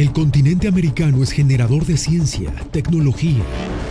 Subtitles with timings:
[0.00, 3.44] El continente americano es generador de ciencia, tecnología,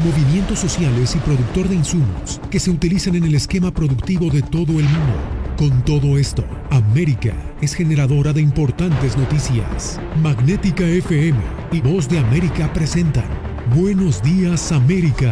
[0.04, 4.80] movimientos sociales y productor de insumos que se utilizan en el esquema productivo de todo
[4.80, 5.20] el mundo.
[5.56, 10.00] Con todo esto, América es generadora de importantes noticias.
[10.24, 11.38] Magnética FM
[11.72, 13.30] y Voz de América presentan
[13.76, 15.32] Buenos días América.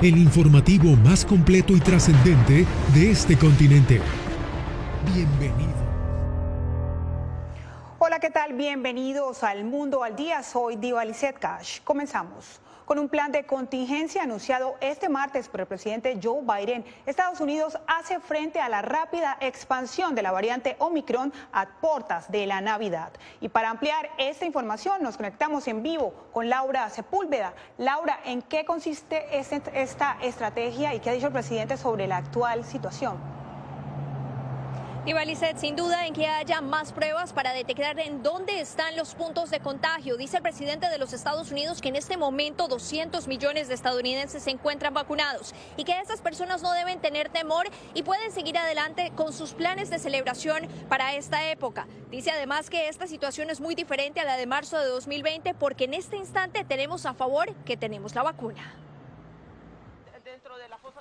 [0.00, 2.64] El informativo más completo y trascendente
[2.94, 4.00] de este continente.
[5.14, 5.73] Bienvenido.
[8.52, 10.42] Bienvenidos al Mundo al Día.
[10.42, 11.02] Soy Diva
[11.40, 11.80] Cash.
[11.82, 12.60] Comenzamos.
[12.84, 17.78] Con un plan de contingencia anunciado este martes por el presidente Joe Biden, Estados Unidos
[17.86, 23.12] hace frente a la rápida expansión de la variante Omicron a portas de la Navidad.
[23.40, 27.54] Y para ampliar esta información nos conectamos en vivo con Laura Sepúlveda.
[27.78, 32.62] Laura, ¿en qué consiste esta estrategia y qué ha dicho el presidente sobre la actual
[32.64, 33.33] situación?
[35.06, 39.50] Ibalicet, sin duda en que haya más pruebas para detectar en dónde están los puntos
[39.50, 40.16] de contagio.
[40.16, 44.44] Dice el presidente de los Estados Unidos que en este momento 200 millones de estadounidenses
[44.44, 49.12] se encuentran vacunados y que esas personas no deben tener temor y pueden seguir adelante
[49.14, 51.86] con sus planes de celebración para esta época.
[52.10, 55.84] Dice además que esta situación es muy diferente a la de marzo de 2020 porque
[55.84, 58.83] en este instante tenemos a favor que tenemos la vacuna.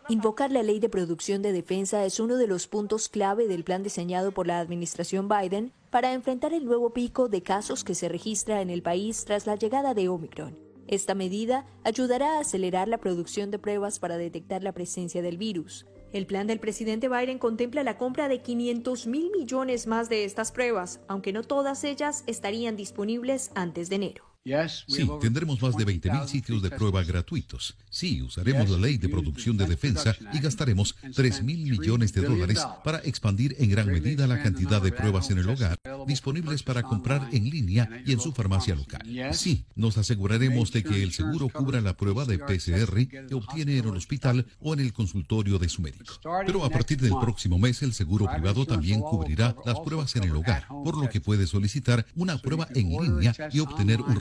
[0.09, 3.83] Invocar la ley de producción de defensa es uno de los puntos clave del plan
[3.83, 8.61] diseñado por la administración Biden para enfrentar el nuevo pico de casos que se registra
[8.61, 10.59] en el país tras la llegada de Omicron.
[10.87, 15.85] Esta medida ayudará a acelerar la producción de pruebas para detectar la presencia del virus.
[16.11, 20.51] El plan del presidente Biden contempla la compra de 500 mil millones más de estas
[20.51, 24.32] pruebas, aunque no todas ellas estarían disponibles antes de enero.
[24.45, 27.77] Sí, tendremos más de 20.000 sitios de prueba gratuitos.
[27.89, 32.97] Sí, usaremos la ley de producción de defensa y gastaremos 3.000 millones de dólares para
[32.99, 37.49] expandir en gran medida la cantidad de pruebas en el hogar disponibles para comprar en
[37.49, 39.01] línea y en su farmacia local.
[39.31, 43.85] Sí, nos aseguraremos de que el seguro cubra la prueba de PCR que obtiene en
[43.85, 46.19] el hospital o en el consultorio de su médico.
[46.45, 50.35] Pero a partir del próximo mes el seguro privado también cubrirá las pruebas en el
[50.35, 54.17] hogar, por lo que puede solicitar una prueba en línea y obtener un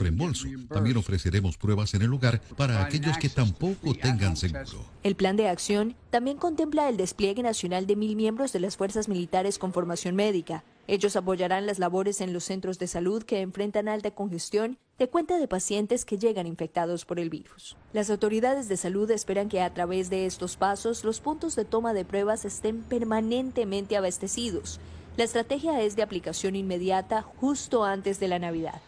[0.69, 4.85] también ofreceremos pruebas en el hogar para aquellos que tampoco tengan seguro.
[5.03, 9.07] El plan de acción también contempla el despliegue nacional de mil miembros de las fuerzas
[9.07, 10.63] militares con formación médica.
[10.85, 15.37] Ellos apoyarán las labores en los centros de salud que enfrentan alta congestión de cuenta
[15.37, 17.77] de pacientes que llegan infectados por el virus.
[17.93, 21.93] Las autoridades de salud esperan que a través de estos pasos los puntos de toma
[21.93, 24.79] de pruebas estén permanentemente abastecidos.
[25.15, 28.81] La estrategia es de aplicación inmediata justo antes de la Navidad.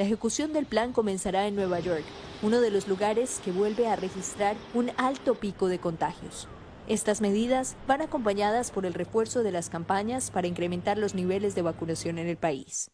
[0.00, 2.04] La ejecución del plan comenzará en Nueva York,
[2.40, 6.48] uno de los lugares que vuelve a registrar un alto pico de contagios.
[6.88, 11.60] Estas medidas van acompañadas por el refuerzo de las campañas para incrementar los niveles de
[11.60, 12.90] vacunación en el país.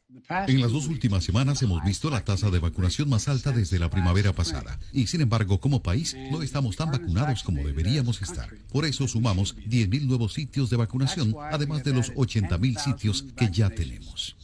[0.48, 3.88] En las dos últimas semanas hemos visto la tasa de vacunación más alta desde la
[3.88, 8.48] primavera pasada y sin embargo como país no estamos tan vacunados como deberíamos estar.
[8.72, 13.70] Por eso sumamos 10.000 nuevos sitios de vacunación, además de los 80.000 sitios que ya
[13.70, 14.36] tenemos.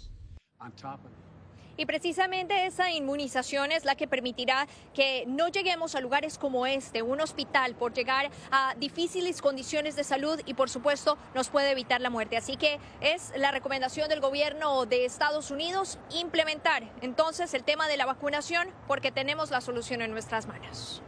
[1.82, 7.02] Y precisamente esa inmunización es la que permitirá que no lleguemos a lugares como este,
[7.02, 12.00] un hospital, por llegar a difíciles condiciones de salud y por supuesto nos puede evitar
[12.00, 12.36] la muerte.
[12.36, 17.96] Así que es la recomendación del gobierno de Estados Unidos implementar entonces el tema de
[17.96, 21.02] la vacunación porque tenemos la solución en nuestras manos.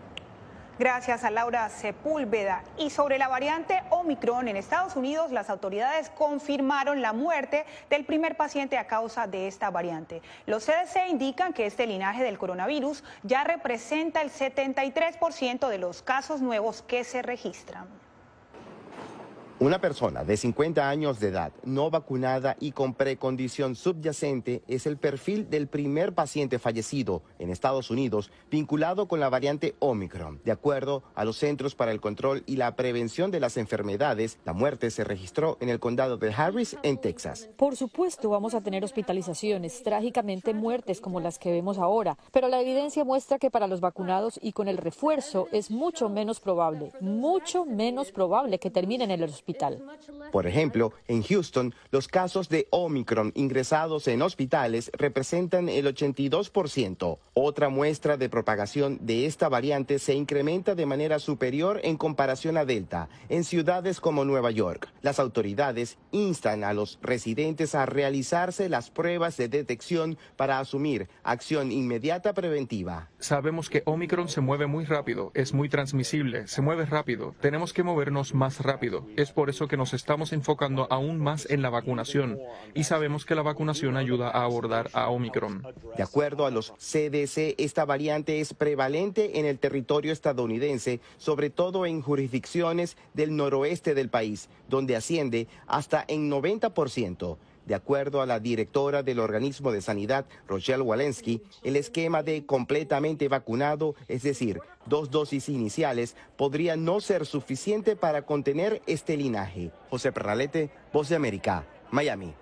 [0.77, 2.65] Gracias a Laura Sepúlveda.
[2.77, 8.37] Y sobre la variante Omicron en Estados Unidos, las autoridades confirmaron la muerte del primer
[8.37, 10.21] paciente a causa de esta variante.
[10.47, 16.41] Los CDC indican que este linaje del coronavirus ya representa el 73% de los casos
[16.41, 18.04] nuevos que se registran.
[19.61, 24.97] Una persona de 50 años de edad, no vacunada y con precondición subyacente es el
[24.97, 30.41] perfil del primer paciente fallecido en Estados Unidos vinculado con la variante Omicron.
[30.45, 34.55] De acuerdo a los Centros para el Control y la Prevención de las Enfermedades, la
[34.55, 37.49] muerte se registró en el condado de Harris, en Texas.
[37.57, 42.61] Por supuesto, vamos a tener hospitalizaciones, trágicamente muertes como las que vemos ahora, pero la
[42.61, 47.65] evidencia muestra que para los vacunados y con el refuerzo es mucho menos probable, mucho
[47.65, 49.44] menos probable que terminen en el hospital
[50.33, 57.19] por ejemplo, en Houston, los casos de Omicron ingresados en hospitales representan el 82%.
[57.35, 62.65] Otra muestra de propagación de esta variante se incrementa de manera superior en comparación a
[62.65, 64.89] Delta en ciudades como Nueva York.
[65.03, 71.73] Las autoridades instan a los residentes a realizarse las pruebas de detección para asumir acción
[71.73, 73.11] inmediata preventiva.
[73.19, 77.35] Sabemos que Omicron se mueve muy rápido, es muy transmisible, se mueve rápido.
[77.41, 79.07] Tenemos que movernos más rápido.
[79.17, 82.39] Es por eso que nos estamos enfocando aún más en la vacunación
[82.75, 85.67] y sabemos que la vacunación ayuda a abordar a Omicron.
[85.97, 91.87] De acuerdo a los CDC, esta variante es prevalente en el territorio estadounidense, sobre todo
[91.87, 97.37] en jurisdicciones del noroeste del país, donde asciende hasta en 90%.
[97.67, 103.29] De acuerdo a la directora del organismo de sanidad, Rochelle Walensky, el esquema de completamente
[103.29, 109.71] vacunado, es decir, dos dosis iniciales, podría no ser suficiente para contener este linaje.
[109.91, 112.35] José Perralete, Voz de América, Miami.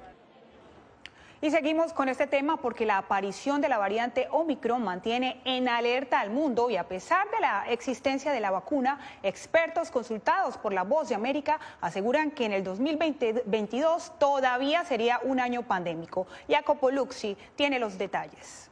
[1.44, 6.20] Y seguimos con este tema porque la aparición de la variante Omicron mantiene en alerta
[6.20, 10.84] al mundo y a pesar de la existencia de la vacuna, expertos consultados por la
[10.84, 16.28] Voz de América aseguran que en el 2022 todavía sería un año pandémico.
[16.48, 18.71] Jacopo Luxi tiene los detalles.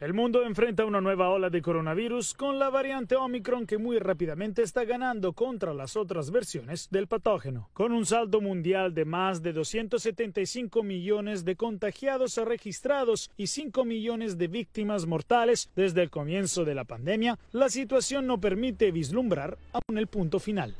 [0.00, 4.62] El mundo enfrenta una nueva ola de coronavirus con la variante Omicron que muy rápidamente
[4.62, 7.68] está ganando contra las otras versiones del patógeno.
[7.72, 14.36] Con un saldo mundial de más de 275 millones de contagiados registrados y 5 millones
[14.36, 19.96] de víctimas mortales desde el comienzo de la pandemia, la situación no permite vislumbrar aún
[19.96, 20.74] el punto final.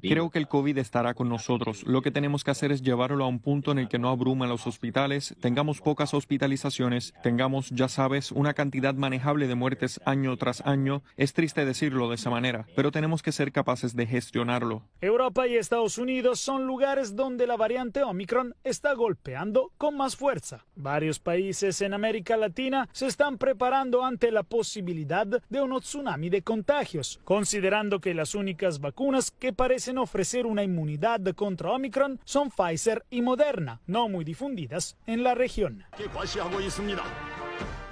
[0.00, 1.82] Creo que el COVID estará con nosotros.
[1.84, 4.46] Lo que tenemos que hacer es llevarlo a un punto en el que no abruma
[4.46, 10.64] los hospitales, tengamos pocas hospitalizaciones, tengamos, ya sabes, una cantidad manejable de muertes año tras
[10.66, 11.02] año.
[11.16, 14.82] Es triste decirlo de esa manera, pero tenemos que ser capaces de gestionarlo.
[15.00, 20.66] Europa y Estados Unidos son lugares donde la variante Omicron está golpeando con más fuerza.
[20.76, 26.42] Varios países en América Latina se están preparando ante la posibilidad de un tsunami de
[26.42, 28.99] contagios, considerando que las únicas vacunas
[29.38, 35.22] que parecen ofrecer una inmunidad contra Omicron son Pfizer y Moderna, no muy difundidas en
[35.22, 35.84] la región.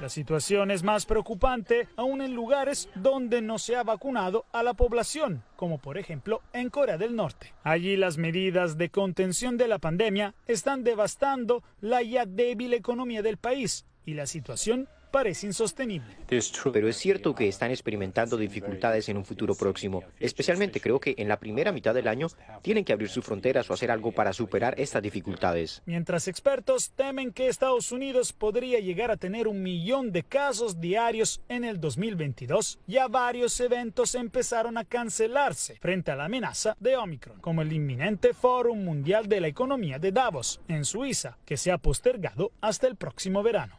[0.03, 4.75] La situación es más preocupante aún en lugares donde no se ha vacunado a la
[4.75, 7.55] población, como por ejemplo en Corea del Norte.
[7.63, 13.39] Allí las medidas de contención de la pandemia están devastando la ya débil economía del
[13.39, 16.17] país y la situación parece insostenible.
[16.27, 20.05] Pero es cierto que están experimentando dificultades en un futuro próximo.
[20.21, 22.29] Especialmente creo que en la primera mitad del año
[22.63, 25.83] tienen que abrir sus fronteras o hacer algo para superar estas dificultades.
[25.87, 31.41] Mientras expertos temen que Estados Unidos podría llegar a tener un millón de casos diarios
[31.49, 37.41] en el 2022, ya varios eventos empezaron a cancelarse frente a la amenaza de Omicron,
[37.41, 41.79] como el inminente Fórum Mundial de la Economía de Davos, en Suiza, que se ha
[41.79, 43.79] postergado hasta el próximo verano.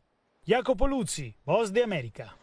[0.50, 2.36] Jacopo Luzzi, Voz de América.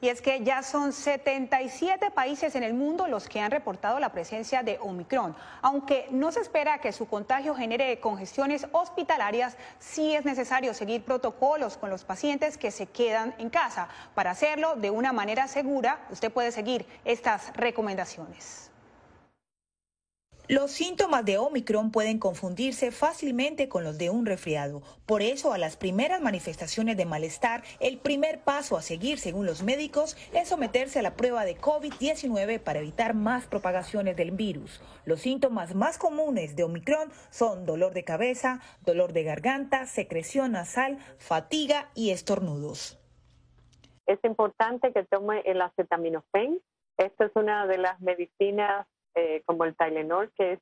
[0.00, 4.12] Y es que ya son 77 países en el mundo los que han reportado la
[4.12, 5.34] presencia de Omicron.
[5.60, 11.76] Aunque no se espera que su contagio genere congestiones hospitalarias, sí es necesario seguir protocolos
[11.76, 13.88] con los pacientes que se quedan en casa.
[14.14, 18.70] Para hacerlo de una manera segura, usted puede seguir estas recomendaciones.
[20.46, 24.82] Los síntomas de Omicron pueden confundirse fácilmente con los de un resfriado.
[25.06, 29.62] Por eso, a las primeras manifestaciones de malestar, el primer paso a seguir, según los
[29.62, 34.82] médicos, es someterse a la prueba de COVID-19 para evitar más propagaciones del virus.
[35.06, 40.98] Los síntomas más comunes de Omicron son dolor de cabeza, dolor de garganta, secreción nasal,
[41.16, 43.00] fatiga y estornudos.
[44.04, 46.60] Es importante que tome el acetaminofén.
[46.98, 50.60] Esta es una de las medicinas eh, como el Tylenol, que es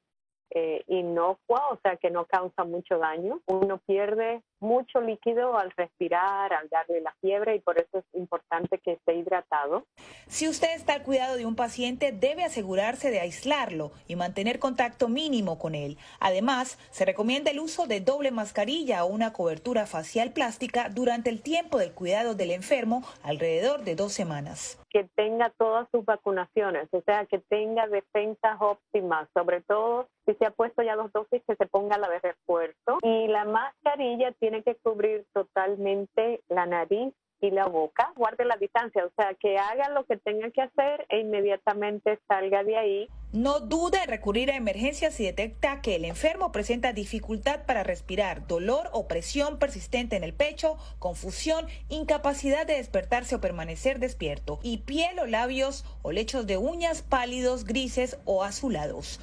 [0.50, 3.40] eh, inocua, o sea que no causa mucho daño.
[3.46, 8.78] Uno pierde mucho líquido al respirar, al darle la fiebre y por eso es importante
[8.78, 9.84] que esté hidratado.
[10.28, 15.08] Si usted está al cuidado de un paciente, debe asegurarse de aislarlo y mantener contacto
[15.08, 15.98] mínimo con él.
[16.20, 21.42] Además, se recomienda el uso de doble mascarilla o una cobertura facial plástica durante el
[21.42, 24.78] tiempo del cuidado del enfermo, alrededor de dos semanas.
[24.90, 30.46] Que tenga todas sus vacunaciones, o sea, que tenga defensas óptimas, sobre todo si se
[30.46, 32.98] ha puesto ya dos dosis, que se ponga la de refuerzo.
[33.02, 38.56] Y la mascarilla tiene tiene que cubrir totalmente la nariz y la boca, guarde la
[38.56, 43.08] distancia, o sea, que haga lo que tenga que hacer e inmediatamente salga de ahí.
[43.32, 48.46] No dude en recurrir a emergencias si detecta que el enfermo presenta dificultad para respirar,
[48.46, 54.78] dolor o presión persistente en el pecho, confusión, incapacidad de despertarse o permanecer despierto, y
[54.78, 59.18] piel o labios o lechos de uñas pálidos, grises o azulados.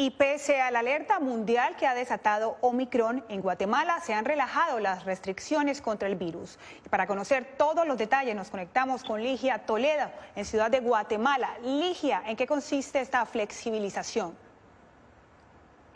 [0.00, 4.78] Y pese a la alerta mundial que ha desatado Omicron, en Guatemala se han relajado
[4.78, 6.56] las restricciones contra el virus.
[6.86, 11.50] Y para conocer todos los detalles nos conectamos con Ligia Toledo en Ciudad de Guatemala.
[11.64, 14.36] Ligia, ¿en qué consiste esta flexibilización?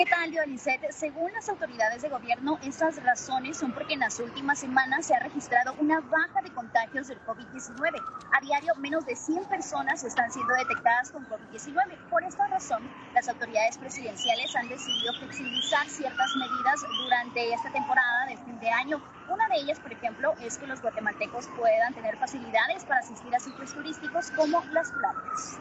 [0.03, 0.91] ¿Qué tal, Dionisette?
[0.91, 5.21] Según las autoridades de gobierno, esas razones son porque en las últimas semanas se ha
[5.21, 8.03] registrado una baja de contagios del COVID-19.
[8.33, 11.97] A diario, menos de 100 personas están siendo detectadas con COVID-19.
[12.11, 12.83] Por esta razón,
[13.15, 19.01] las autoridades presidenciales han decidido flexibilizar ciertas medidas durante esta temporada de fin de año.
[19.29, 23.39] Una de ellas, por ejemplo, es que los guatemaltecos puedan tener facilidades para asistir a
[23.39, 25.61] sitios turísticos como las playas.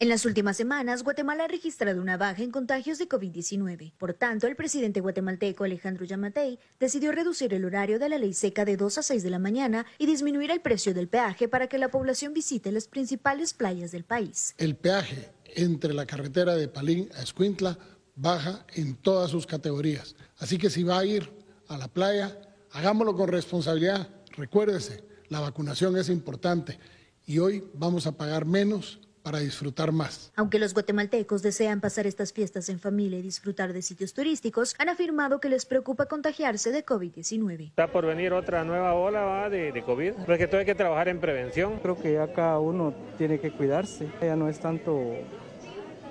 [0.00, 3.92] En las últimas semanas, Guatemala ha registrado una baja en contagios de COVID-19.
[3.96, 8.64] Por tanto, el presidente guatemalteco Alejandro Yamatei decidió reducir el horario de la ley seca
[8.64, 11.78] de 2 a 6 de la mañana y disminuir el precio del peaje para que
[11.78, 14.56] la población visite las principales playas del país.
[14.58, 17.78] El peaje entre la carretera de Palín a Escuintla
[18.16, 20.16] baja en todas sus categorías.
[20.38, 21.30] Así que si va a ir
[21.68, 22.36] a la playa,
[22.72, 24.08] hagámoslo con responsabilidad.
[24.36, 26.80] Recuérdese, la vacunación es importante
[27.26, 30.30] y hoy vamos a pagar menos para disfrutar más.
[30.36, 34.90] Aunque los guatemaltecos desean pasar estas fiestas en familia y disfrutar de sitios turísticos, han
[34.90, 37.68] afirmado que les preocupa contagiarse de COVID-19.
[37.68, 41.20] Está por venir otra nueva ola De, de, COVID, porque todo hay que trabajar en
[41.20, 41.78] prevención.
[41.80, 45.14] Creo que ya cada uno tiene que cuidarse, ya no es tanto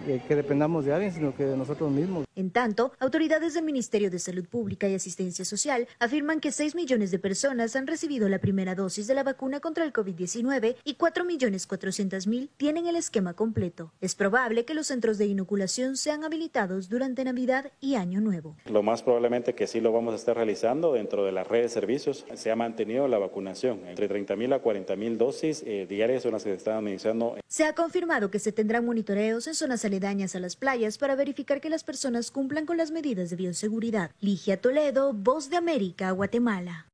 [0.03, 2.25] que dependamos de alguien, sino que de nosotros mismos.
[2.35, 7.11] En tanto, autoridades del Ministerio de Salud Pública y Asistencia Social afirman que 6 millones
[7.11, 11.25] de personas han recibido la primera dosis de la vacuna contra el COVID-19 y 4
[11.25, 13.91] millones 400 mil tienen el esquema completo.
[14.01, 18.55] Es probable que los centros de inoculación sean habilitados durante Navidad y Año Nuevo.
[18.65, 21.79] Lo más probablemente que sí lo vamos a estar realizando dentro de las redes de
[21.79, 22.25] servicios.
[22.33, 23.81] Se ha mantenido la vacunación.
[23.87, 27.35] Entre 30 mil a 40 mil dosis eh, diarias son las que se están administrando.
[27.47, 31.61] Se ha confirmado que se tendrán monitoreos en zonas aledañas a las playas para verificar
[31.61, 34.09] que las personas cumplan con las medidas de bioseguridad.
[34.19, 36.87] Ligia Toledo, Voz de América, Guatemala.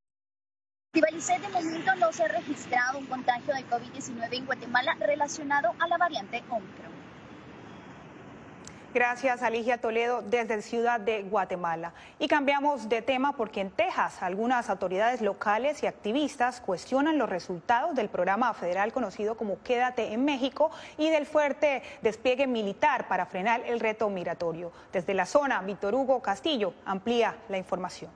[0.92, 5.88] Tibalicet, de momento no se ha registrado un contagio de COVID-19 en Guatemala relacionado a
[5.88, 6.99] la variante Omicron.
[8.92, 11.94] Gracias, Aligia Toledo, desde Ciudad de Guatemala.
[12.18, 17.94] Y cambiamos de tema porque en Texas algunas autoridades locales y activistas cuestionan los resultados
[17.94, 23.62] del programa federal conocido como Quédate en México y del fuerte despliegue militar para frenar
[23.68, 24.72] el reto migratorio.
[24.92, 28.10] Desde la zona, Víctor Hugo Castillo amplía la información.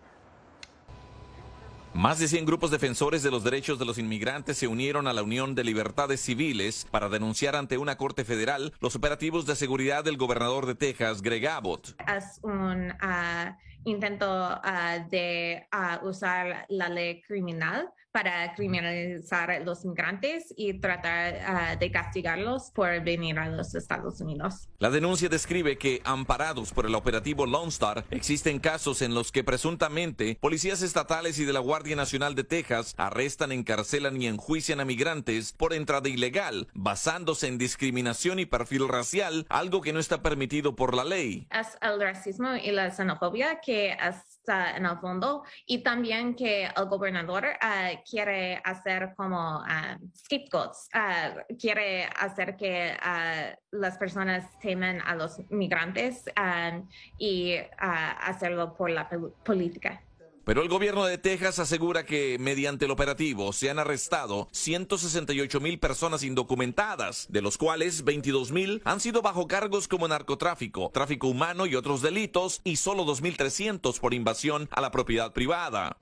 [1.94, 5.22] Más de 100 grupos defensores de los derechos de los inmigrantes se unieron a la
[5.22, 10.18] Unión de Libertades Civiles para denunciar ante una corte federal los operativos de seguridad del
[10.18, 11.96] gobernador de Texas, Greg Abbott.
[12.08, 19.84] Es un ah, intento ah, de ah, usar la ley criminal para criminalizar a los
[19.86, 24.70] migrantes y tratar ah, de castigarlos por venir a los Estados Unidos.
[24.78, 29.44] La denuncia describe que, amparados por el operativo Lone Star, existen casos en los que
[29.44, 34.86] presuntamente policías estatales y de la Guardia Nacional de Texas arrestan, encarcelan y enjuician a
[34.86, 40.76] migrantes por entrada ilegal, basándose en discriminación y perfil racial, algo que no está permitido
[40.76, 41.48] por la ley.
[41.50, 43.94] Es el racismo y la xenofobia que
[44.44, 50.90] está en el fondo y también que el gobernador uh, quiere hacer como uh, scapegoats,
[50.94, 56.86] uh, quiere hacer que uh, las personas temen a los migrantes um,
[57.18, 59.08] y hacerlo por la
[59.44, 60.02] política.
[60.46, 65.80] Pero el gobierno de Texas asegura que mediante el operativo se han arrestado 168 mil
[65.80, 71.66] personas indocumentadas, de los cuales 22 mil han sido bajo cargos como narcotráfico, tráfico humano
[71.66, 75.96] y otros delitos, y solo 2.300 por invasión a la propiedad privada.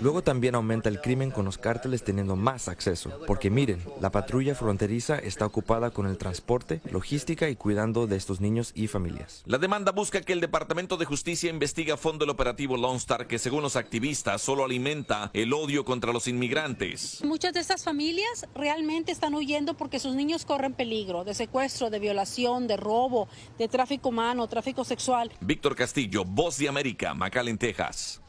[0.00, 4.54] Luego también aumenta el crimen con los cárteles teniendo más acceso, porque miren, la patrulla
[4.54, 9.42] fronteriza está ocupada con el transporte, logística y cuidando de estos niños y familias.
[9.44, 13.26] La demanda busca que el Departamento de Justicia investigue a fondo el operativo Lone Star
[13.34, 17.20] que según los activistas solo alimenta el odio contra los inmigrantes.
[17.24, 21.98] Muchas de estas familias realmente están huyendo porque sus niños corren peligro de secuestro, de
[21.98, 23.26] violación, de robo,
[23.58, 25.32] de tráfico humano, tráfico sexual.
[25.40, 28.20] Víctor Castillo, Voz de América, McAllen, Texas.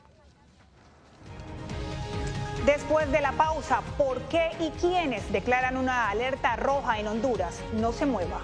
[2.66, 7.60] Después de la pausa, ¿por qué y quiénes declaran una alerta roja en Honduras?
[7.80, 8.42] No se mueva.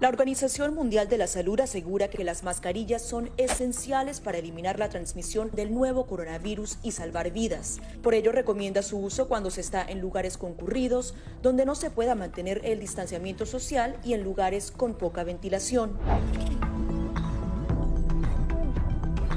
[0.00, 4.88] La Organización Mundial de la Salud asegura que las mascarillas son esenciales para eliminar la
[4.88, 7.80] transmisión del nuevo coronavirus y salvar vidas.
[8.02, 12.14] Por ello recomienda su uso cuando se está en lugares concurridos, donde no se pueda
[12.14, 15.98] mantener el distanciamiento social y en lugares con poca ventilación.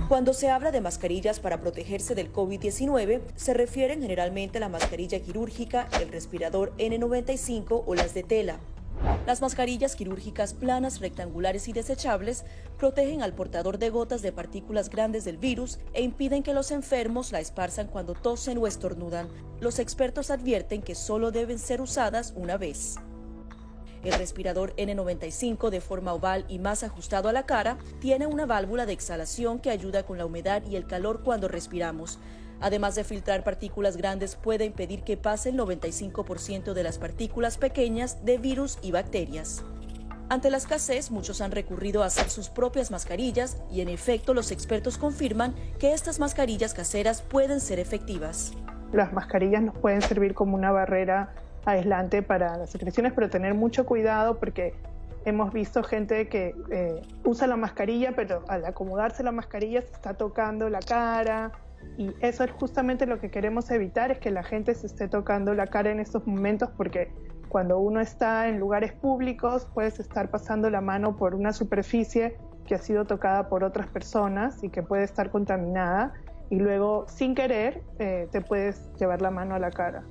[0.07, 5.19] Cuando se habla de mascarillas para protegerse del COVID-19, se refieren generalmente a la mascarilla
[5.19, 8.59] quirúrgica, el respirador N95 o las de tela.
[9.25, 12.43] Las mascarillas quirúrgicas planas, rectangulares y desechables
[12.77, 17.31] protegen al portador de gotas de partículas grandes del virus e impiden que los enfermos
[17.31, 19.29] la esparzan cuando tosen o estornudan.
[19.61, 22.97] Los expertos advierten que solo deben ser usadas una vez.
[24.03, 28.85] El respirador N95 de forma oval y más ajustado a la cara tiene una válvula
[28.85, 32.19] de exhalación que ayuda con la humedad y el calor cuando respiramos.
[32.63, 38.23] Además de filtrar partículas grandes, puede impedir que pase el 95% de las partículas pequeñas
[38.23, 39.65] de virus y bacterias.
[40.29, 44.49] Ante la escasez, muchos han recurrido a hacer sus propias mascarillas y en efecto los
[44.49, 48.53] expertos confirman que estas mascarillas caseras pueden ser efectivas.
[48.93, 51.33] Las mascarillas nos pueden servir como una barrera
[51.65, 54.73] aislante para las secreciones, pero tener mucho cuidado porque
[55.25, 60.13] hemos visto gente que eh, usa la mascarilla, pero al acomodarse la mascarilla se está
[60.13, 61.51] tocando la cara.
[61.97, 65.53] Y eso es justamente lo que queremos evitar, es que la gente se esté tocando
[65.53, 67.11] la cara en estos momentos porque
[67.49, 72.35] cuando uno está en lugares públicos puedes estar pasando la mano por una superficie
[72.65, 76.13] que ha sido tocada por otras personas y que puede estar contaminada
[76.49, 80.03] y luego sin querer eh, te puedes llevar la mano a la cara.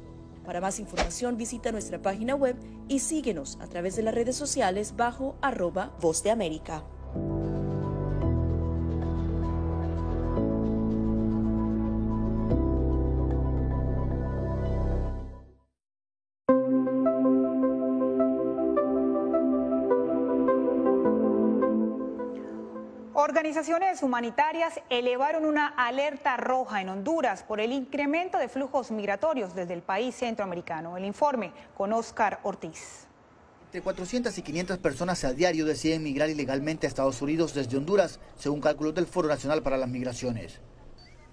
[0.44, 2.56] Para más información visita nuestra página web
[2.88, 6.84] y síguenos a través de las redes sociales bajo arroba Voz de América.
[23.62, 29.72] Organizaciones humanitarias elevaron una alerta roja en Honduras por el incremento de flujos migratorios desde
[29.72, 30.96] el país centroamericano.
[30.96, 33.06] El informe con Oscar Ortiz.
[33.66, 38.18] Entre 400 y 500 personas a diario deciden migrar ilegalmente a Estados Unidos desde Honduras,
[38.36, 40.58] según cálculos del Foro Nacional para las Migraciones.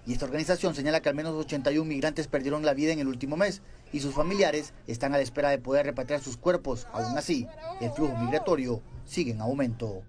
[0.06, 3.36] Y esta organización señala que al menos 81 migrantes perdieron la vida en el último
[3.36, 3.60] mes
[3.92, 6.86] y sus familiares están a la espera de poder repatriar sus cuerpos.
[6.92, 7.48] Aún así,
[7.80, 10.04] el flujo migratorio sigue en aumento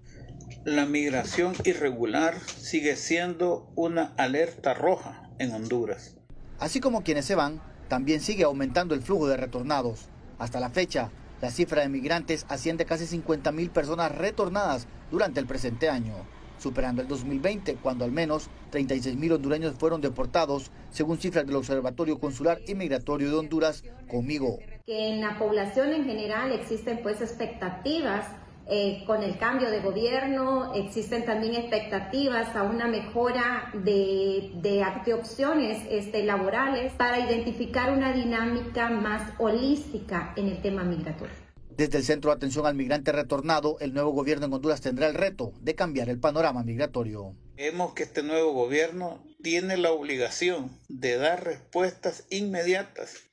[0.64, 6.16] la migración irregular sigue siendo una alerta roja en Honduras.
[6.60, 10.06] Así como quienes se van, también sigue aumentando el flujo de retornados.
[10.38, 15.46] Hasta la fecha, la cifra de migrantes asciende a casi 50.000 personas retornadas durante el
[15.46, 16.14] presente año,
[16.58, 22.60] superando el 2020, cuando al menos 36.000 hondureños fueron deportados, según cifras del Observatorio Consular
[22.68, 24.60] y Migratorio de Honduras, conmigo.
[24.86, 28.26] Que en la población en general existen pues expectativas
[28.68, 35.84] eh, con el cambio de gobierno existen también expectativas a una mejora de, de, opciones
[35.90, 41.34] este, laborales para identificar una dinámica más holística en el tema migratorio.
[41.76, 45.14] Desde el Centro de Atención al Migrante Retornado, el nuevo gobierno en Honduras tendrá el
[45.14, 47.34] reto de cambiar el panorama migratorio.
[47.56, 53.24] Vemos que este nuevo gobierno tiene la obligación de dar respuestas inmediatas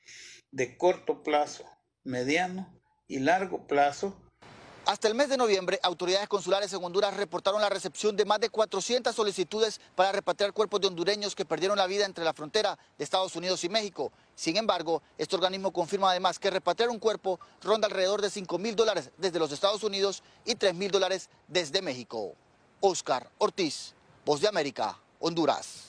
[0.52, 1.66] de corto plazo,
[2.04, 2.68] mediano
[3.08, 4.16] y largo plazo
[4.90, 8.50] hasta el mes de noviembre, autoridades consulares en Honduras reportaron la recepción de más de
[8.50, 13.04] 400 solicitudes para repatriar cuerpos de hondureños que perdieron la vida entre la frontera de
[13.04, 14.12] Estados Unidos y México.
[14.34, 18.76] Sin embargo, este organismo confirma además que repatriar un cuerpo ronda alrededor de 5 mil
[18.76, 22.34] dólares desde los Estados Unidos y 3 mil dólares desde México.
[22.82, 23.94] Oscar Ortiz,
[24.26, 25.89] Voz de América, Honduras.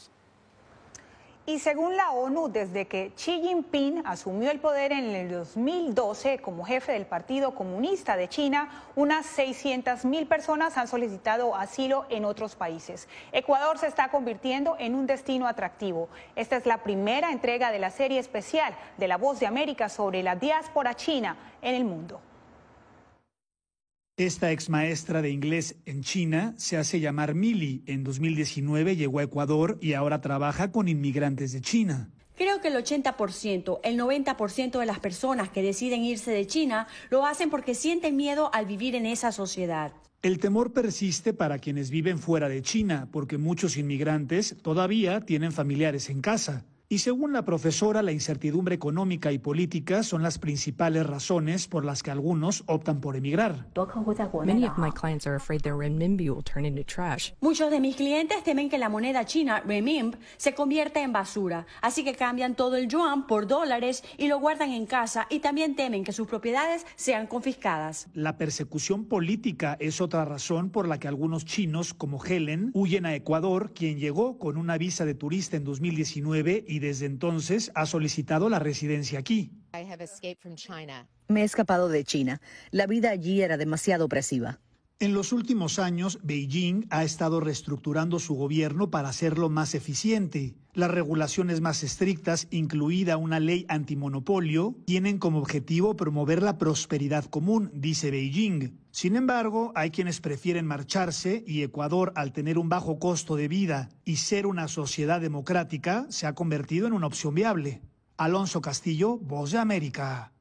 [1.50, 6.64] Y según la ONU, desde que Xi Jinping asumió el poder en el 2012 como
[6.64, 12.54] jefe del Partido Comunista de China, unas 600 mil personas han solicitado asilo en otros
[12.54, 13.08] países.
[13.32, 16.08] Ecuador se está convirtiendo en un destino atractivo.
[16.36, 20.22] Esta es la primera entrega de la serie especial de La Voz de América sobre
[20.22, 22.20] la diáspora china en el mundo.
[24.20, 27.82] Esta ex maestra de inglés en China se hace llamar Mili.
[27.86, 32.10] En 2019 llegó a Ecuador y ahora trabaja con inmigrantes de China.
[32.36, 37.24] Creo que el 80%, el 90% de las personas que deciden irse de China lo
[37.24, 39.94] hacen porque sienten miedo al vivir en esa sociedad.
[40.20, 46.10] El temor persiste para quienes viven fuera de China, porque muchos inmigrantes todavía tienen familiares
[46.10, 46.66] en casa.
[46.92, 52.02] Y según la profesora, la incertidumbre económica y política son las principales razones por las
[52.02, 53.68] que algunos optan por emigrar.
[57.40, 62.02] Muchos de mis clientes temen que la moneda china renminbi se convierta en basura, así
[62.02, 66.02] que cambian todo el yuan por dólares y lo guardan en casa y también temen
[66.02, 68.08] que sus propiedades sean confiscadas.
[68.14, 73.14] La persecución política es otra razón por la que algunos chinos como Helen huyen a
[73.14, 78.48] Ecuador, quien llegó con una visa de turista en 2019 y desde entonces ha solicitado
[78.48, 79.52] la residencia aquí.
[81.28, 82.40] Me he escapado de China.
[82.72, 84.58] La vida allí era demasiado opresiva.
[85.02, 90.56] En los últimos años, Beijing ha estado reestructurando su gobierno para hacerlo más eficiente.
[90.74, 97.70] Las regulaciones más estrictas, incluida una ley antimonopolio, tienen como objetivo promover la prosperidad común,
[97.72, 98.79] dice Beijing.
[98.92, 103.88] Sin embargo, hay quienes prefieren marcharse y Ecuador, al tener un bajo costo de vida
[104.04, 107.82] y ser una sociedad democrática, se ha convertido en una opción viable.
[108.16, 110.32] Alonso Castillo, Voz de América.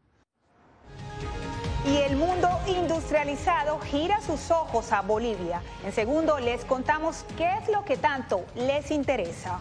[1.88, 5.62] Y el mundo industrializado gira sus ojos a Bolivia.
[5.86, 9.60] En segundo les contamos qué es lo que tanto les interesa.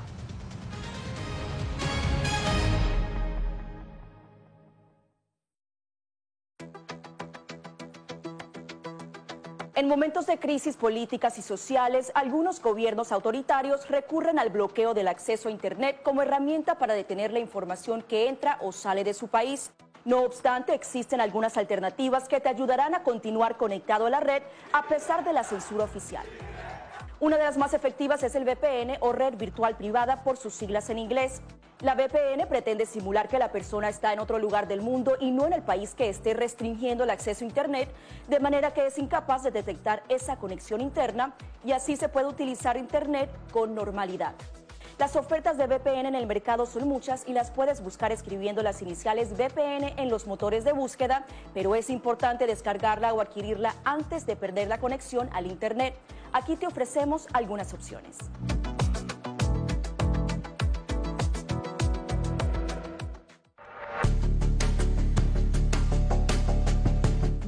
[9.79, 15.49] En momentos de crisis políticas y sociales, algunos gobiernos autoritarios recurren al bloqueo del acceso
[15.49, 19.71] a Internet como herramienta para detener la información que entra o sale de su país.
[20.05, 24.83] No obstante, existen algunas alternativas que te ayudarán a continuar conectado a la red a
[24.89, 26.27] pesar de la censura oficial.
[27.21, 30.89] Una de las más efectivas es el VPN o red virtual privada por sus siglas
[30.89, 31.43] en inglés.
[31.81, 35.45] La VPN pretende simular que la persona está en otro lugar del mundo y no
[35.45, 37.89] en el país que esté restringiendo el acceso a Internet,
[38.29, 42.77] de manera que es incapaz de detectar esa conexión interna y así se puede utilizar
[42.77, 44.35] Internet con normalidad.
[44.97, 48.81] Las ofertas de VPN en el mercado son muchas y las puedes buscar escribiendo las
[48.81, 54.37] iniciales VPN en los motores de búsqueda, pero es importante descargarla o adquirirla antes de
[54.37, 55.95] perder la conexión al Internet.
[56.33, 58.17] Aquí te ofrecemos algunas opciones.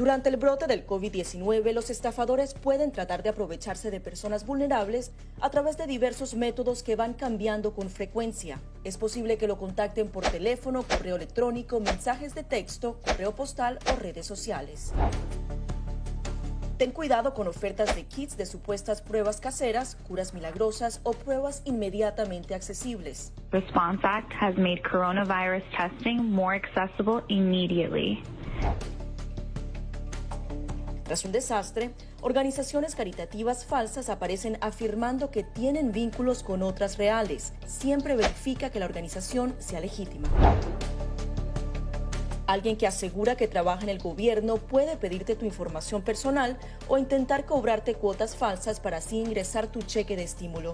[0.01, 5.13] Durante el brote del COVID-19, los estafadores pueden tratar de aprovecharse de personas vulnerables
[5.43, 8.59] a través de diversos métodos que van cambiando con frecuencia.
[8.83, 13.97] Es posible que lo contacten por teléfono, correo electrónico, mensajes de texto, correo postal o
[13.97, 14.95] redes sociales.
[16.81, 22.55] Ten cuidado con ofertas de kits de supuestas pruebas caseras, curas milagrosas o pruebas inmediatamente
[22.55, 23.35] accesibles.
[23.51, 28.23] Response Act has made coronavirus testing more accessible immediately.
[31.05, 31.91] Tras un desastre,
[32.23, 37.53] organizaciones caritativas falsas aparecen afirmando que tienen vínculos con otras reales.
[37.67, 40.31] Siempre verifica que la organización sea legítima.
[42.51, 46.59] Alguien que asegura que trabaja en el gobierno puede pedirte tu información personal
[46.89, 50.73] o intentar cobrarte cuotas falsas para así ingresar tu cheque de estímulo.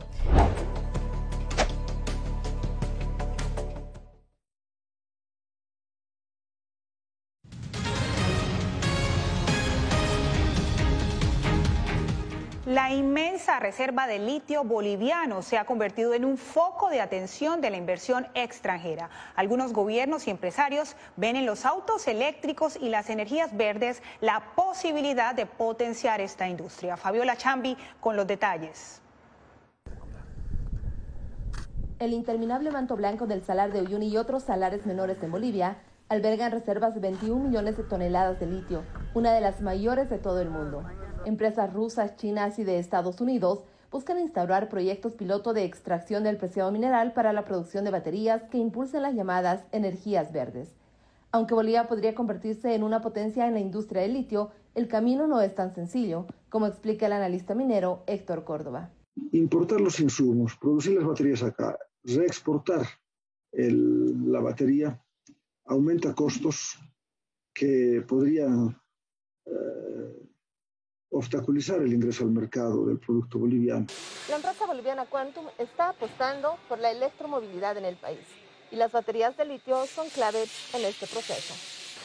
[12.86, 17.70] La inmensa reserva de litio boliviano se ha convertido en un foco de atención de
[17.70, 19.10] la inversión extranjera.
[19.34, 25.34] Algunos gobiernos y empresarios ven en los autos eléctricos y las energías verdes la posibilidad
[25.34, 26.96] de potenciar esta industria.
[26.96, 29.02] Fabiola Chambi con los detalles.
[31.98, 36.52] El interminable manto blanco del salar de Uyuni y otros salares menores en Bolivia albergan
[36.52, 40.50] reservas de 21 millones de toneladas de litio, una de las mayores de todo el
[40.50, 40.84] mundo.
[41.26, 46.70] Empresas rusas, chinas y de Estados Unidos buscan instaurar proyectos piloto de extracción del preciado
[46.70, 50.76] mineral para la producción de baterías que impulsen las llamadas energías verdes.
[51.32, 55.40] Aunque Bolivia podría convertirse en una potencia en la industria del litio, el camino no
[55.40, 58.92] es tan sencillo, como explica el analista minero Héctor Córdoba.
[59.32, 62.86] Importar los insumos, producir las baterías acá, reexportar
[63.50, 65.02] la batería,
[65.64, 66.78] aumenta costos
[67.52, 68.80] que podrían
[69.46, 70.25] eh,
[71.18, 73.86] obstaculizar el ingreso al mercado del producto boliviano.
[74.28, 78.20] La empresa boliviana Quantum está apostando por la electromovilidad en el país
[78.70, 81.54] y las baterías de litio son clave en este proceso.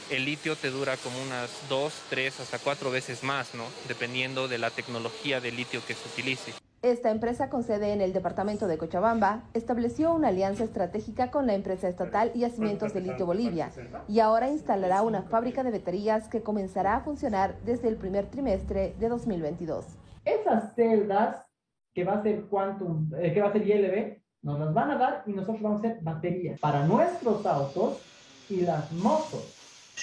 [0.10, 3.66] El litio te dura como unas dos, tres, hasta cuatro veces más, ¿no?
[3.88, 6.54] Dependiendo de la tecnología de litio que se utilice.
[6.84, 11.54] Esta empresa con sede en el departamento de Cochabamba estableció una alianza estratégica con la
[11.54, 13.70] empresa estatal Yacimientos de Litio Bolivia
[14.08, 18.96] y ahora instalará una fábrica de baterías que comenzará a funcionar desde el primer trimestre
[19.00, 19.86] de 2022.
[20.26, 21.46] Esas celdas
[21.94, 24.98] que va a ser Quantum, eh, que va a ser ILB, nos las van a
[24.98, 28.02] dar y nosotros vamos a hacer baterías para nuestros autos
[28.50, 29.54] y las motos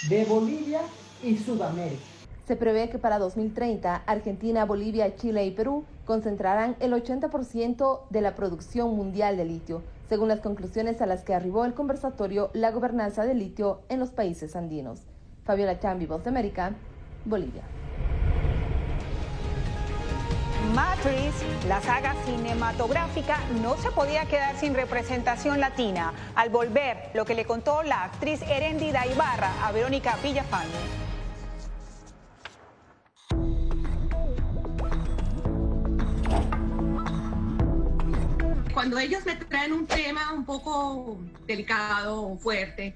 [0.08, 0.82] de Bolivia
[1.24, 2.04] y Sudamérica.
[2.46, 8.34] Se prevé que para 2030 Argentina, Bolivia, Chile y Perú concentrarán el 80% de la
[8.34, 13.26] producción mundial de litio, según las conclusiones a las que arribó el conversatorio La gobernanza
[13.26, 15.02] del litio en los países andinos.
[15.44, 16.72] Fabiola Chambi, Voz de América,
[17.26, 17.62] Bolivia.
[20.74, 26.14] Matrix, la saga cinematográfica, no se podía quedar sin representación latina.
[26.34, 31.07] Al volver, lo que le contó la actriz Erendida Ibarra a Verónica Villafañe.
[38.78, 42.94] Cuando ellos me traen un tema un poco delicado o fuerte,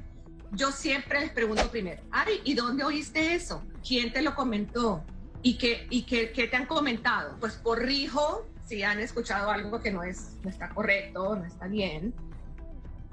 [0.53, 3.65] yo siempre les pregunto primero, Ari, ¿y dónde oíste eso?
[3.85, 5.03] ¿Quién te lo comentó?
[5.43, 7.37] ¿Y qué, y qué, qué te han comentado?
[7.41, 12.15] Pues corrijo si han escuchado algo que no, es, no está correcto, no está bien,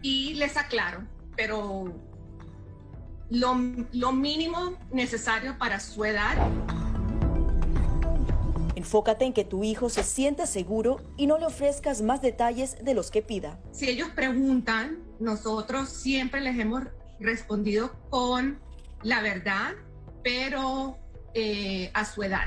[0.03, 1.01] y les aclaro,
[1.35, 1.91] pero
[3.31, 3.57] lo,
[3.93, 6.37] lo mínimo necesario para su edad.
[8.79, 12.93] Enfócate en que tu hijo se sienta seguro y no le ofrezcas más detalles de
[12.93, 13.59] los que pida.
[13.73, 16.83] Si ellos preguntan, nosotros siempre les hemos
[17.19, 18.57] respondido con
[19.03, 19.73] la verdad,
[20.23, 20.97] pero
[21.33, 22.45] eh, a su edad.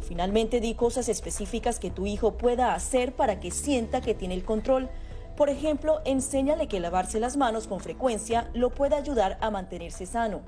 [0.00, 4.42] Finalmente, di cosas específicas que tu hijo pueda hacer para que sienta que tiene el
[4.42, 4.90] control.
[5.36, 10.42] Por ejemplo, enséñale que lavarse las manos con frecuencia lo puede ayudar a mantenerse sano.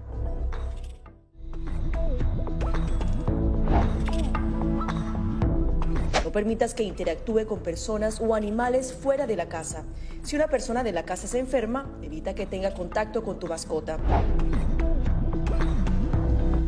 [6.31, 9.83] No permitas que interactúe con personas o animales fuera de la casa.
[10.23, 13.99] Si una persona de la casa se enferma, evita que tenga contacto con tu mascota.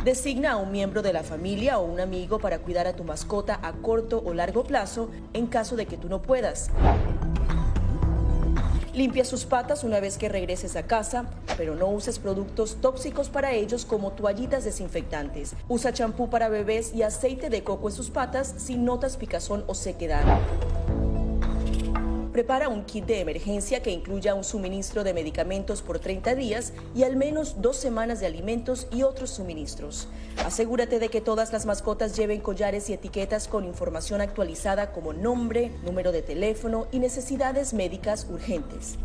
[0.03, 3.61] Designa a un miembro de la familia o un amigo para cuidar a tu mascota
[3.63, 6.69] a corto o largo plazo en caso de que tú no puedas.
[8.95, 11.25] Limpia sus patas una vez que regreses a casa,
[11.57, 15.55] pero no uses productos tóxicos para ellos como toallitas desinfectantes.
[15.67, 19.75] Usa champú para bebés y aceite de coco en sus patas si notas picazón o
[19.75, 20.25] sequedad.
[22.33, 27.03] Prepara un kit de emergencia que incluya un suministro de medicamentos por 30 días y
[27.03, 30.09] al menos dos semanas de alimentos y otros suministros.
[30.43, 35.73] Asegúrate de que todas las mascotas lleven collares y etiquetas con información actualizada como nombre,
[35.85, 38.97] número de teléfono y necesidades médicas urgentes.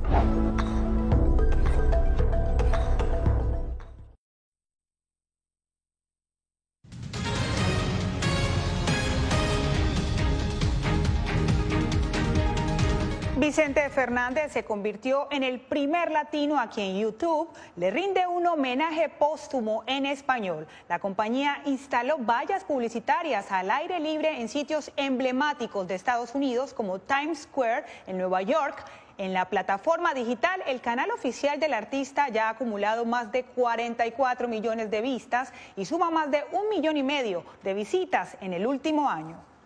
[13.97, 19.83] Fernández se convirtió en el primer latino a quien YouTube le rinde un homenaje póstumo
[19.87, 20.67] en español.
[20.87, 26.99] La compañía instaló vallas publicitarias al aire libre en sitios emblemáticos de Estados Unidos como
[26.99, 28.85] Times Square en Nueva York.
[29.17, 34.47] En la plataforma digital, el canal oficial del artista ya ha acumulado más de 44
[34.47, 38.67] millones de vistas y suma más de un millón y medio de visitas en el
[38.67, 39.56] último año.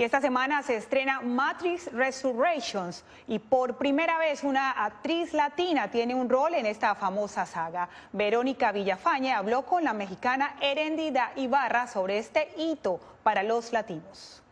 [0.00, 6.14] Y esta semana se estrena Matrix Resurrections y por primera vez una actriz latina tiene
[6.14, 7.86] un rol en esta famosa saga.
[8.10, 14.42] Verónica Villafañe habló con la mexicana Erendida Ibarra sobre este hito para los latinos.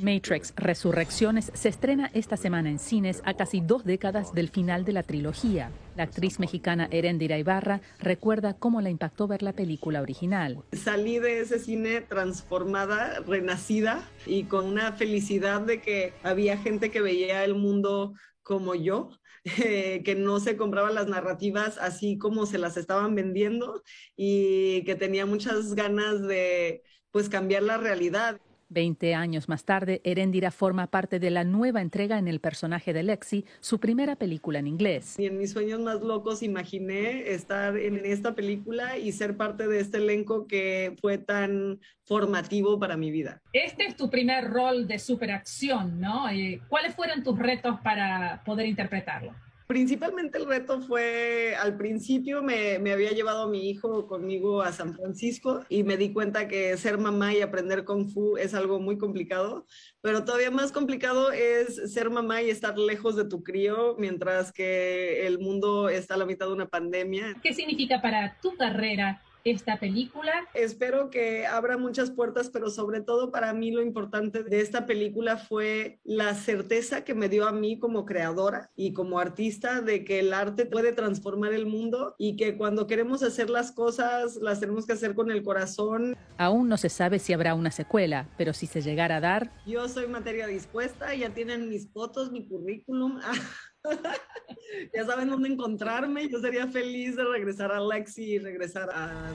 [0.00, 4.92] Matrix Resurrecciones se estrena esta semana en cines a casi dos décadas del final de
[4.92, 5.70] la trilogía.
[5.96, 10.62] La actriz mexicana Erendira Ibarra recuerda cómo la impactó ver la película original.
[10.72, 17.00] Salí de ese cine transformada, renacida y con una felicidad de que había gente que
[17.00, 19.10] veía el mundo como yo,
[19.64, 23.82] eh, que no se compraban las narrativas así como se las estaban vendiendo
[24.16, 28.40] y que tenía muchas ganas de pues cambiar la realidad.
[28.70, 33.02] Veinte años más tarde, Erendira forma parte de la nueva entrega en el personaje de
[33.02, 35.18] Lexi, su primera película en inglés.
[35.18, 39.80] Y en mis sueños más locos imaginé estar en esta película y ser parte de
[39.80, 43.40] este elenco que fue tan formativo para mi vida.
[43.54, 46.28] Este es tu primer rol de superacción, ¿no?
[46.28, 49.34] Eh, ¿Cuáles fueron tus retos para poder interpretarlo?
[49.68, 54.94] Principalmente el reto fue, al principio me, había llevado a mi hijo conmigo a San
[54.94, 58.96] Francisco y me di cuenta que ser mamá y aprender kung fu es algo muy
[58.96, 59.66] complicado,
[60.00, 65.26] pero todavía más complicado es ser mamá y estar lejos de tu crío mientras que
[65.26, 67.36] el mundo está a la mitad de una pandemia.
[67.42, 70.32] ¿Qué significa para tu carrera esta película.
[70.54, 75.36] Espero que abra muchas puertas, pero sobre todo para mí lo importante de esta película
[75.36, 80.20] fue la certeza que me dio a mí como creadora y como artista de que
[80.20, 84.86] el arte puede transformar el mundo y que cuando queremos hacer las cosas las tenemos
[84.86, 86.16] que hacer con el corazón.
[86.36, 89.50] Aún no se sabe si habrá una secuela, pero si se llegara a dar...
[89.66, 93.20] Yo soy materia dispuesta, ya tienen mis fotos, mi currículum.
[94.94, 96.28] ya saben dónde encontrarme.
[96.28, 99.32] Yo sería feliz de regresar a Lexi y regresar a.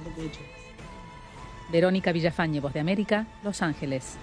[1.71, 4.17] Verónica Villafañe, Voz de América, Los Ángeles.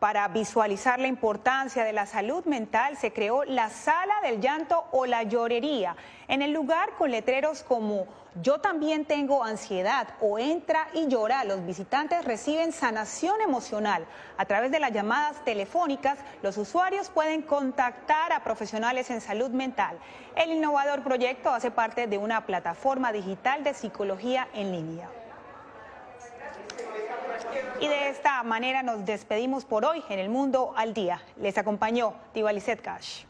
[0.00, 5.04] Para visualizar la importancia de la salud mental se creó la sala del llanto o
[5.04, 5.94] la llorería.
[6.26, 8.06] En el lugar con letreros como
[8.40, 14.06] yo también tengo ansiedad o entra y llora, los visitantes reciben sanación emocional.
[14.38, 19.98] A través de las llamadas telefónicas, los usuarios pueden contactar a profesionales en salud mental.
[20.34, 25.19] El innovador proyecto hace parte de una plataforma digital de psicología en línea.
[27.80, 31.22] Y de esta manera nos despedimos por hoy en El Mundo al Día.
[31.40, 33.22] Les acompañó Tibalicet Cash.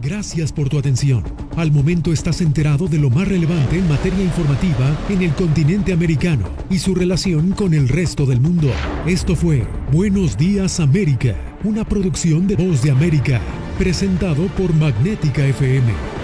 [0.00, 1.24] Gracias por tu atención.
[1.56, 6.48] Al momento estás enterado de lo más relevante en materia informativa en el continente americano
[6.70, 8.70] y su relación con el resto del mundo.
[9.06, 13.40] Esto fue Buenos Días América, una producción de Voz de América,
[13.76, 16.17] presentado por Magnética FM